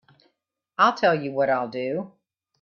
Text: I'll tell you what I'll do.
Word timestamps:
I'll 0.79 0.95
tell 0.95 1.13
you 1.13 1.31
what 1.31 1.51
I'll 1.51 1.67
do. 1.67 2.13